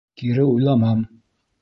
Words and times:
Кире 0.21 0.45
уйламам! 0.55 0.99